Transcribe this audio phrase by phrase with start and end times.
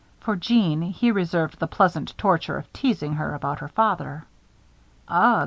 [0.19, 4.25] For Jeanne, he reserved the pleasant torture of teasing her about her father.
[5.07, 5.37] "Ugh!"